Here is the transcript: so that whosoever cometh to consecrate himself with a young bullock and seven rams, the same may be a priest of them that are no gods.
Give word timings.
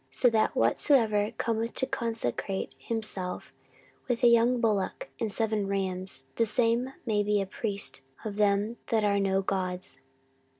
so 0.09 0.31
that 0.31 0.49
whosoever 0.55 1.31
cometh 1.37 1.75
to 1.75 1.85
consecrate 1.85 2.73
himself 2.79 3.53
with 4.07 4.23
a 4.23 4.27
young 4.27 4.59
bullock 4.59 5.09
and 5.19 5.31
seven 5.31 5.67
rams, 5.67 6.23
the 6.37 6.45
same 6.47 6.93
may 7.05 7.21
be 7.21 7.39
a 7.39 7.45
priest 7.45 8.01
of 8.25 8.35
them 8.37 8.77
that 8.87 9.03
are 9.03 9.19
no 9.19 9.43
gods. 9.43 9.99